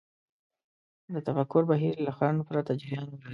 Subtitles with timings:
[1.13, 3.29] د تفکر بهير له خنډ پرته جريان ولري.